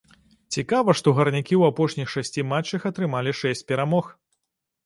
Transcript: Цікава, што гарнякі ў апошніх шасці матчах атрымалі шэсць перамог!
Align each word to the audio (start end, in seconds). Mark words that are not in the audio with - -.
Цікава, 0.55 0.95
што 1.01 1.13
гарнякі 1.19 1.53
ў 1.61 1.75
апошніх 1.75 2.07
шасці 2.15 2.47
матчах 2.53 2.89
атрымалі 2.91 3.37
шэсць 3.41 3.65
перамог! 3.75 4.05